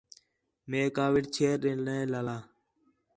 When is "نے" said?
1.85-1.97